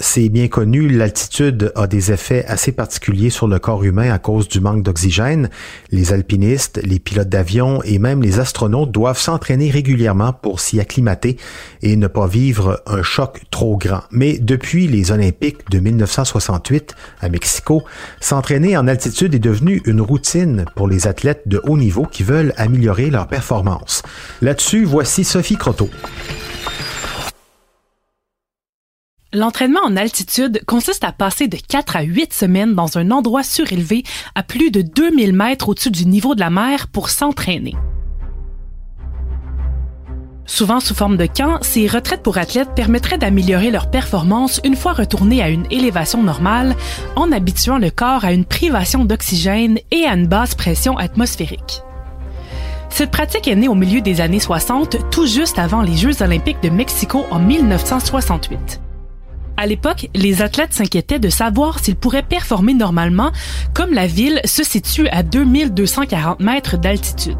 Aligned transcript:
c'est 0.00 0.28
bien 0.28 0.48
connu, 0.48 0.88
l'altitude 0.88 1.70
a 1.76 1.86
des 1.86 2.10
effets 2.10 2.44
assez 2.46 2.72
particuliers 2.72 3.30
sur 3.30 3.46
le 3.46 3.60
corps 3.60 3.84
humain 3.84 4.10
à 4.10 4.18
cause 4.18 4.48
du 4.48 4.60
manque 4.60 4.82
d'oxygène. 4.82 5.50
Les 5.92 6.12
alpinistes, 6.12 6.80
les 6.82 6.98
pilotes 6.98 7.28
d'avion 7.28 7.80
et 7.84 8.00
même 8.00 8.20
les 8.20 8.40
astronautes 8.40 8.90
doivent 8.90 9.20
s'entraîner 9.20 9.70
régulièrement 9.70 10.32
pour 10.32 10.58
s'y 10.58 10.80
acclimater 10.80 11.36
et 11.80 11.94
ne 11.94 12.08
pas 12.08 12.26
vivre 12.26 12.82
un 12.86 13.02
choc 13.04 13.42
trop 13.52 13.76
grand. 13.76 14.02
Mais 14.10 14.38
depuis 14.38 14.88
les 14.88 15.12
Olympiques 15.12 15.70
de 15.70 15.78
1968 15.78 16.96
à 17.20 17.28
Mexico, 17.28 17.84
s'entraîner 18.20 18.76
en 18.76 18.88
altitude 18.88 19.36
est 19.36 19.38
devenu 19.38 19.80
une 19.84 20.00
routine 20.00 20.64
pour 20.74 20.88
les 20.88 21.06
athlètes 21.06 21.42
de 21.46 21.60
haut 21.62 21.78
niveau 21.78 22.04
qui 22.04 22.24
veulent 22.24 22.52
améliorer 22.56 23.10
leur 23.10 23.28
performance. 23.28 24.02
Là-dessus, 24.42 24.84
voici 24.84 25.22
Sophie 25.22 25.56
Croteau. 25.56 25.88
L'entraînement 29.34 29.80
en 29.84 29.96
altitude 29.96 30.62
consiste 30.64 31.02
à 31.02 31.10
passer 31.10 31.48
de 31.48 31.56
4 31.56 31.96
à 31.96 32.02
8 32.02 32.32
semaines 32.32 32.74
dans 32.74 32.98
un 32.98 33.10
endroit 33.10 33.42
surélevé 33.42 34.04
à 34.36 34.44
plus 34.44 34.70
de 34.70 34.80
2000 34.80 35.32
mètres 35.32 35.68
au-dessus 35.68 35.90
du 35.90 36.06
niveau 36.06 36.36
de 36.36 36.40
la 36.40 36.50
mer 36.50 36.86
pour 36.86 37.10
s'entraîner. 37.10 37.74
Souvent 40.46 40.78
sous 40.78 40.94
forme 40.94 41.16
de 41.16 41.26
camp, 41.26 41.58
ces 41.62 41.88
retraites 41.88 42.22
pour 42.22 42.38
athlètes 42.38 42.76
permettraient 42.76 43.18
d'améliorer 43.18 43.72
leur 43.72 43.90
performance 43.90 44.60
une 44.62 44.76
fois 44.76 44.92
retournés 44.92 45.42
à 45.42 45.48
une 45.48 45.66
élévation 45.68 46.22
normale 46.22 46.76
en 47.16 47.32
habituant 47.32 47.78
le 47.78 47.90
corps 47.90 48.24
à 48.24 48.32
une 48.32 48.44
privation 48.44 49.04
d'oxygène 49.04 49.80
et 49.90 50.04
à 50.04 50.14
une 50.14 50.28
basse 50.28 50.54
pression 50.54 50.96
atmosphérique. 50.96 51.82
Cette 52.88 53.10
pratique 53.10 53.48
est 53.48 53.56
née 53.56 53.66
au 53.66 53.74
milieu 53.74 54.00
des 54.00 54.20
années 54.20 54.38
60, 54.38 55.10
tout 55.10 55.26
juste 55.26 55.58
avant 55.58 55.82
les 55.82 55.96
Jeux 55.96 56.22
olympiques 56.22 56.62
de 56.62 56.70
Mexico 56.70 57.26
en 57.32 57.40
1968. 57.40 58.80
À 59.64 59.66
l'époque, 59.66 60.10
les 60.14 60.42
athlètes 60.42 60.74
s'inquiétaient 60.74 61.18
de 61.18 61.30
savoir 61.30 61.78
s'ils 61.78 61.96
pourraient 61.96 62.22
performer 62.22 62.74
normalement, 62.74 63.32
comme 63.72 63.94
la 63.94 64.06
ville 64.06 64.42
se 64.44 64.62
situe 64.62 65.08
à 65.08 65.22
2240 65.22 66.38
mètres 66.40 66.76
d'altitude. 66.76 67.38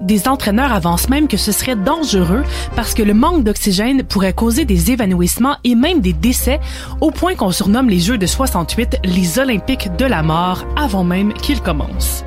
Des 0.00 0.26
entraîneurs 0.26 0.72
avancent 0.72 1.08
même 1.08 1.28
que 1.28 1.36
ce 1.36 1.52
serait 1.52 1.76
dangereux 1.76 2.42
parce 2.74 2.92
que 2.92 3.04
le 3.04 3.14
manque 3.14 3.44
d'oxygène 3.44 4.02
pourrait 4.02 4.32
causer 4.32 4.64
des 4.64 4.90
évanouissements 4.90 5.58
et 5.62 5.76
même 5.76 6.00
des 6.00 6.12
décès, 6.12 6.58
au 7.00 7.12
point 7.12 7.36
qu'on 7.36 7.52
surnomme 7.52 7.88
les 7.88 8.00
Jeux 8.00 8.18
de 8.18 8.26
68 8.26 8.96
les 9.04 9.38
Olympiques 9.38 9.94
de 9.96 10.06
la 10.06 10.24
mort 10.24 10.64
avant 10.76 11.04
même 11.04 11.32
qu'ils 11.34 11.60
commencent. 11.60 12.24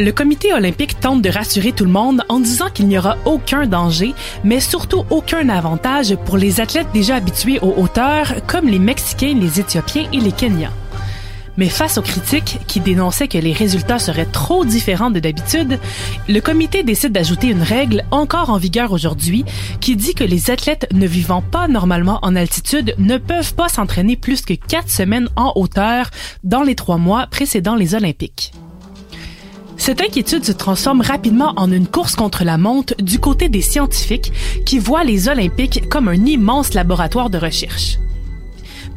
Le 0.00 0.12
comité 0.12 0.54
olympique 0.54 0.98
tente 0.98 1.20
de 1.20 1.28
rassurer 1.28 1.72
tout 1.72 1.84
le 1.84 1.90
monde 1.90 2.22
en 2.30 2.40
disant 2.40 2.70
qu'il 2.72 2.88
n'y 2.88 2.96
aura 2.96 3.18
aucun 3.26 3.66
danger, 3.66 4.14
mais 4.44 4.58
surtout 4.58 5.04
aucun 5.10 5.50
avantage 5.50 6.16
pour 6.24 6.38
les 6.38 6.62
athlètes 6.62 6.86
déjà 6.94 7.16
habitués 7.16 7.58
aux 7.60 7.74
hauteurs, 7.76 8.32
comme 8.46 8.66
les 8.66 8.78
Mexicains, 8.78 9.36
les 9.38 9.60
Éthiopiens 9.60 10.06
et 10.10 10.20
les 10.20 10.32
Kenyans. 10.32 10.72
Mais 11.58 11.68
face 11.68 11.98
aux 11.98 12.02
critiques 12.02 12.60
qui 12.66 12.80
dénonçaient 12.80 13.28
que 13.28 13.36
les 13.36 13.52
résultats 13.52 13.98
seraient 13.98 14.24
trop 14.24 14.64
différents 14.64 15.10
de 15.10 15.20
d'habitude, 15.20 15.78
le 16.30 16.40
comité 16.40 16.82
décide 16.82 17.12
d'ajouter 17.12 17.48
une 17.48 17.62
règle 17.62 18.02
encore 18.10 18.48
en 18.48 18.56
vigueur 18.56 18.92
aujourd'hui 18.92 19.44
qui 19.82 19.96
dit 19.96 20.14
que 20.14 20.24
les 20.24 20.50
athlètes 20.50 20.88
ne 20.94 21.06
vivant 21.06 21.42
pas 21.42 21.68
normalement 21.68 22.20
en 22.22 22.36
altitude 22.36 22.94
ne 22.96 23.18
peuvent 23.18 23.52
pas 23.52 23.68
s'entraîner 23.68 24.16
plus 24.16 24.40
que 24.40 24.54
quatre 24.54 24.88
semaines 24.88 25.28
en 25.36 25.52
hauteur 25.56 26.08
dans 26.42 26.62
les 26.62 26.74
trois 26.74 26.96
mois 26.96 27.26
précédant 27.26 27.76
les 27.76 27.94
Olympiques. 27.94 28.54
Cette 29.80 30.02
inquiétude 30.02 30.44
se 30.44 30.52
transforme 30.52 31.00
rapidement 31.00 31.54
en 31.56 31.72
une 31.72 31.86
course 31.86 32.14
contre 32.14 32.44
la 32.44 32.58
montre 32.58 32.94
du 32.98 33.18
côté 33.18 33.48
des 33.48 33.62
scientifiques 33.62 34.30
qui 34.66 34.78
voient 34.78 35.04
les 35.04 35.28
Olympiques 35.28 35.88
comme 35.88 36.08
un 36.08 36.26
immense 36.26 36.74
laboratoire 36.74 37.30
de 37.30 37.38
recherche. 37.38 37.98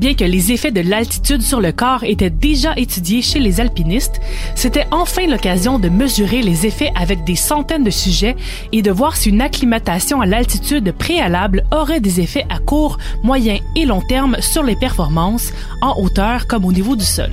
Bien 0.00 0.14
que 0.14 0.24
les 0.24 0.50
effets 0.50 0.72
de 0.72 0.80
l'altitude 0.80 1.40
sur 1.40 1.60
le 1.60 1.70
corps 1.70 2.02
étaient 2.02 2.30
déjà 2.30 2.74
étudiés 2.76 3.22
chez 3.22 3.38
les 3.38 3.60
alpinistes, 3.60 4.20
c'était 4.56 4.88
enfin 4.90 5.28
l'occasion 5.28 5.78
de 5.78 5.88
mesurer 5.88 6.42
les 6.42 6.66
effets 6.66 6.90
avec 6.96 7.22
des 7.22 7.36
centaines 7.36 7.84
de 7.84 7.90
sujets 7.90 8.34
et 8.72 8.82
de 8.82 8.90
voir 8.90 9.16
si 9.16 9.28
une 9.28 9.40
acclimatation 9.40 10.20
à 10.20 10.26
l'altitude 10.26 10.90
préalable 10.98 11.64
aurait 11.70 12.00
des 12.00 12.20
effets 12.20 12.46
à 12.50 12.58
court, 12.58 12.98
moyen 13.22 13.58
et 13.76 13.84
long 13.84 14.02
terme 14.08 14.36
sur 14.40 14.64
les 14.64 14.76
performances, 14.76 15.52
en 15.80 15.96
hauteur 16.02 16.48
comme 16.48 16.64
au 16.64 16.72
niveau 16.72 16.96
du 16.96 17.04
sol. 17.04 17.30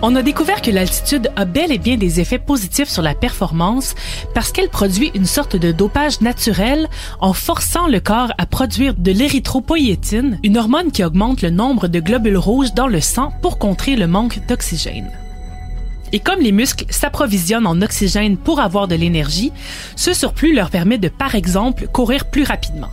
On 0.00 0.14
a 0.14 0.22
découvert 0.22 0.62
que 0.62 0.70
l'altitude 0.70 1.28
a 1.34 1.44
bel 1.44 1.72
et 1.72 1.78
bien 1.78 1.96
des 1.96 2.20
effets 2.20 2.38
positifs 2.38 2.88
sur 2.88 3.02
la 3.02 3.16
performance 3.16 3.96
parce 4.32 4.52
qu'elle 4.52 4.68
produit 4.68 5.10
une 5.14 5.26
sorte 5.26 5.56
de 5.56 5.72
dopage 5.72 6.20
naturel 6.20 6.88
en 7.20 7.32
forçant 7.32 7.88
le 7.88 7.98
corps 7.98 8.32
à 8.38 8.46
produire 8.46 8.94
de 8.94 9.10
l'érythropoïétine, 9.10 10.38
une 10.44 10.56
hormone 10.56 10.92
qui 10.92 11.02
augmente 11.02 11.42
le 11.42 11.50
nombre 11.50 11.88
de 11.88 11.98
globules 11.98 12.36
rouges 12.36 12.74
dans 12.74 12.86
le 12.86 13.00
sang 13.00 13.32
pour 13.42 13.58
contrer 13.58 13.96
le 13.96 14.06
manque 14.06 14.38
d'oxygène. 14.46 15.10
Et 16.12 16.20
comme 16.20 16.40
les 16.40 16.52
muscles 16.52 16.86
s'approvisionnent 16.90 17.66
en 17.66 17.82
oxygène 17.82 18.36
pour 18.36 18.60
avoir 18.60 18.86
de 18.86 18.94
l'énergie, 18.94 19.52
ce 19.96 20.14
surplus 20.14 20.54
leur 20.54 20.70
permet 20.70 20.98
de, 20.98 21.08
par 21.08 21.34
exemple, 21.34 21.88
courir 21.88 22.26
plus 22.26 22.44
rapidement. 22.44 22.90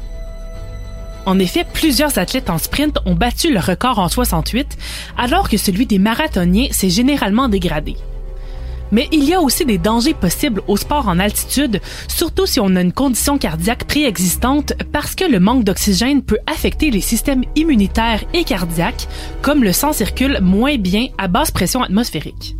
En 1.25 1.39
effet, 1.39 1.65
plusieurs 1.73 2.17
athlètes 2.19 2.49
en 2.49 2.57
sprint 2.57 2.99
ont 3.05 3.15
battu 3.15 3.51
le 3.51 3.59
record 3.59 3.97
en 3.99 4.09
68, 4.09 4.77
alors 5.17 5.49
que 5.49 5.57
celui 5.57 5.85
des 5.87 5.97
marathoniens 5.97 6.67
s'est 6.71 6.89
généralement 6.89 7.49
dégradé. 7.49 7.95
Mais 8.91 9.07
il 9.11 9.23
y 9.23 9.33
a 9.33 9.41
aussi 9.41 9.65
des 9.65 9.79
dangers 9.79 10.13
possibles 10.13 10.61
au 10.67 10.77
sport 10.77 11.07
en 11.07 11.17
altitude, 11.17 11.81
surtout 12.07 12.45
si 12.45 12.59
on 12.59 12.75
a 12.75 12.81
une 12.81 12.93
condition 12.93 13.39
cardiaque 13.39 13.85
préexistante 13.85 14.73
parce 14.91 15.15
que 15.15 15.25
le 15.25 15.39
manque 15.39 15.63
d'oxygène 15.63 16.21
peut 16.21 16.37
affecter 16.45 16.91
les 16.91 17.01
systèmes 17.01 17.43
immunitaires 17.55 18.23
et 18.33 18.43
cardiaques, 18.43 19.07
comme 19.41 19.63
le 19.63 19.73
sang 19.73 19.91
circule 19.91 20.39
moins 20.41 20.77
bien 20.77 21.07
à 21.17 21.27
basse 21.27 21.49
pression 21.49 21.81
atmosphérique. 21.81 22.55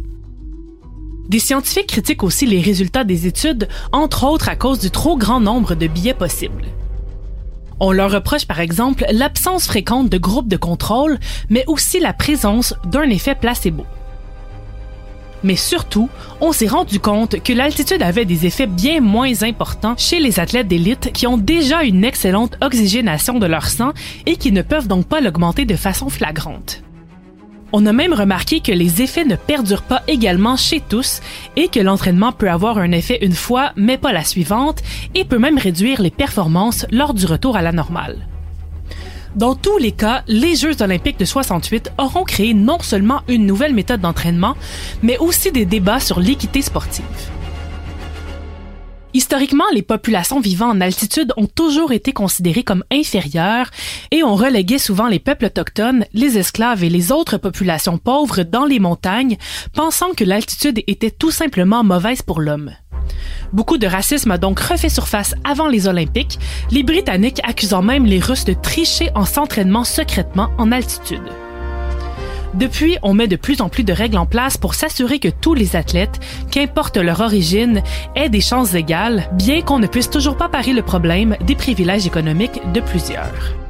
Des 1.30 1.40
scientifiques 1.40 1.88
critiquent 1.88 2.24
aussi 2.24 2.46
les 2.46 2.62
résultats 2.62 3.04
des 3.04 3.28
études, 3.28 3.68
entre 3.92 4.26
autres 4.26 4.50
à 4.50 4.56
cause 4.56 4.80
du 4.80 4.92
trop 4.92 5.18
grand 5.18 5.40
nombre 5.40 5.76
de 5.76 5.88
billets 5.88 6.14
possibles. 6.14 6.66
On 7.80 7.92
leur 7.92 8.12
reproche 8.12 8.46
par 8.46 8.60
exemple 8.60 9.06
l'absence 9.12 9.68
fréquente 9.68 10.10
de 10.10 10.18
groupes 10.18 10.48
de 10.48 10.58
contrôle, 10.58 11.20
mais 11.50 11.64
aussi 11.68 12.00
la 12.00 12.14
présence 12.14 12.74
d'un 12.86 13.10
effet 13.10 13.36
placebo. 13.36 13.86
Mais 15.44 15.56
surtout, 15.56 16.10
on 16.42 16.54
s'est 16.54 16.68
rendu 16.68 17.00
compte 17.00 17.44
que 17.44 17.54
l'altitude 17.54 18.02
avait 18.02 18.26
des 18.26 18.46
effets 18.46 18.66
bien 18.66 19.02
moins 19.02 19.44
importants 19.44 19.96
chez 19.98 20.20
les 20.20 20.40
athlètes 20.40 20.68
d'élite 20.68 21.12
qui 21.14 21.28
ont 21.28 21.38
déjà 21.38 21.84
une 21.84 22.04
excellente 22.04 22.58
oxygénation 22.62 23.38
de 23.38 23.46
leur 23.46 23.68
sang 23.68 23.92
et 24.26 24.38
qui 24.38 24.52
ne 24.52 24.64
peuvent 24.64 24.88
donc 24.88 25.06
pas 25.06 25.22
l'augmenter 25.22 25.66
de 25.66 25.76
façon 25.76 26.10
flagrante. 26.10 26.85
On 27.74 27.86
a 27.86 27.94
même 27.94 28.14
remarqué 28.14 28.60
que 28.60 28.72
les 28.72 29.02
effets 29.02 29.26
ne 29.26 29.36
perdurent 29.36 29.82
pas 29.82 30.04
également 30.08 30.56
chez 30.56 30.80
tous 30.80 31.22
et 31.56 31.68
que 31.68 31.80
l'entraînement 31.80 32.32
peut 32.32 32.50
avoir 32.50 32.78
un 32.78 32.92
effet 32.92 33.20
une 33.26 33.34
fois 33.34 33.72
mais 33.76 33.98
pas 33.98 34.14
la 34.14 34.24
suivante 34.24 34.82
et 35.14 35.26
peut 35.26 35.40
même 35.40 35.58
réduire 35.58 36.02
les 36.02 36.12
performances 36.12 36.86
lors 36.92 37.14
du 37.14 37.26
retour 37.26 37.58
à 37.58 37.62
la 37.62 37.72
normale. 37.72 38.28
Dans 39.36 39.56
tous 39.56 39.78
les 39.78 39.92
cas, 39.92 40.24
les 40.28 40.56
Jeux 40.56 40.82
olympiques 40.82 41.20
de 41.20 41.26
68 41.26 41.92
auront 41.98 42.24
créé 42.24 42.54
non 42.54 42.80
seulement 42.80 43.22
une 43.28 43.46
nouvelle 43.46 43.74
méthode 43.74 44.00
d'entraînement, 44.00 44.56
mais 45.04 45.18
aussi 45.18 45.52
des 45.52 45.66
débats 45.66 46.00
sur 46.00 46.22
l'équité 46.22 46.62
sportive. 46.62 47.04
Historiquement, 49.16 49.64
les 49.74 49.82
populations 49.82 50.42
vivant 50.42 50.72
en 50.72 50.82
altitude 50.82 51.32
ont 51.38 51.48
toujours 51.48 51.94
été 51.94 52.12
considérées 52.12 52.66
comme 52.66 52.84
inférieures 52.92 53.72
et 54.12 54.24
on 54.24 54.36
reléguait 54.36 54.78
souvent 54.78 55.08
les 55.08 55.20
peuples 55.20 55.46
autochtones, 55.46 56.04
les 56.12 56.38
esclaves 56.38 56.84
et 56.84 56.90
les 56.90 57.14
autres 57.14 57.38
populations 57.38 57.98
pauvres 57.98 58.44
dans 58.44 58.66
les 58.66 58.80
montagnes, 58.80 59.38
pensant 59.74 60.12
que 60.12 60.26
l'altitude 60.26 60.84
était 60.88 61.12
tout 61.12 61.32
simplement 61.32 61.82
mauvaise 61.82 62.24
pour 62.24 62.42
l'homme. 62.42 62.72
Beaucoup 63.54 63.78
de 63.78 63.88
racisme 63.88 64.32
a 64.32 64.38
donc 64.38 64.60
refait 64.60 64.90
surface 64.90 65.34
avant 65.46 65.70
les 65.70 65.88
Olympiques, 65.88 66.38
les 66.70 66.84
Britanniques 66.84 67.40
accusant 67.46 67.82
même 67.82 68.06
les 68.06 68.20
Russes 68.20 68.44
de 68.44 68.54
tricher 68.54 69.12
en 69.16 69.24
s'entraînement 69.24 69.86
secrètement 69.86 70.50
en 70.58 70.74
altitude. 70.74 71.24
Depuis, 72.56 72.98
on 73.04 73.14
met 73.14 73.28
de 73.28 73.36
plus 73.36 73.62
en 73.62 73.68
plus 73.68 73.84
de 73.84 73.92
règles 73.92 74.18
en 74.18 74.26
place 74.26 74.58
pour 74.58 74.76
s'assurer 74.76 75.20
que 75.20 75.28
tous 75.28 75.54
les 75.54 75.76
athlètes, 75.76 76.20
qu'importe 76.52 76.98
leur 76.98 77.20
origine, 77.20 77.82
aient 78.16 78.30
des 78.30 78.42
chances 78.42 78.74
égales, 78.74 79.30
bien 79.34 79.62
qu'on 79.62 79.80
ne 79.80 79.88
puisse 79.88 80.10
toujours 80.10 80.38
pas 80.38 80.48
parer 80.48 80.72
le 80.72 80.82
problème 80.82 81.36
des 81.42 81.56
privilèges 81.56 82.08
économiques 82.08 82.62
de 82.74 82.80
plusieurs. 82.80 83.65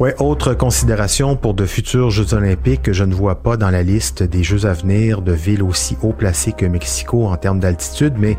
Ouais, 0.00 0.14
autre 0.18 0.54
considération 0.54 1.36
pour 1.36 1.52
de 1.52 1.66
futurs 1.66 2.08
Jeux 2.08 2.32
olympiques 2.32 2.80
que 2.80 2.92
je 2.94 3.04
ne 3.04 3.12
vois 3.12 3.42
pas 3.42 3.58
dans 3.58 3.68
la 3.68 3.82
liste 3.82 4.22
des 4.22 4.42
Jeux 4.42 4.64
à 4.64 4.72
venir 4.72 5.20
de 5.20 5.32
villes 5.32 5.62
aussi 5.62 5.94
haut 6.00 6.14
placées 6.14 6.52
que 6.52 6.64
Mexico 6.64 7.26
en 7.26 7.36
termes 7.36 7.60
d'altitude, 7.60 8.14
mais 8.16 8.38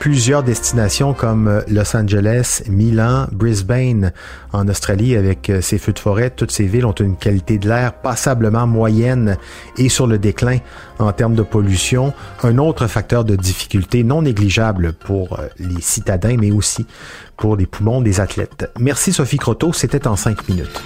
plusieurs 0.00 0.42
destinations 0.42 1.12
comme 1.12 1.62
Los 1.68 1.94
Angeles, 1.94 2.62
Milan, 2.66 3.26
Brisbane 3.30 4.12
en 4.54 4.66
Australie 4.68 5.14
avec 5.14 5.52
ses 5.60 5.76
feux 5.76 5.92
de 5.92 5.98
forêt, 5.98 6.30
toutes 6.30 6.50
ces 6.50 6.64
villes 6.64 6.86
ont 6.86 6.92
une 6.92 7.16
qualité 7.16 7.58
de 7.58 7.68
l'air 7.68 7.92
passablement 7.92 8.66
moyenne 8.66 9.36
et 9.76 9.90
sur 9.90 10.06
le 10.06 10.18
déclin 10.18 10.60
en 10.98 11.12
termes 11.12 11.34
de 11.34 11.42
pollution, 11.42 12.14
un 12.42 12.56
autre 12.56 12.86
facteur 12.86 13.26
de 13.26 13.36
difficulté 13.36 14.02
non 14.02 14.22
négligeable 14.22 14.94
pour 14.94 15.38
les 15.58 15.82
citadins, 15.82 16.38
mais 16.38 16.52
aussi 16.52 16.86
pour 17.36 17.56
les 17.56 17.66
poumons 17.66 18.00
des 18.00 18.20
athlètes. 18.20 18.70
Merci 18.78 19.12
Sophie 19.12 19.36
Croteau, 19.36 19.74
c'était 19.74 20.06
en 20.06 20.16
cinq 20.16 20.48
minutes. 20.48 20.80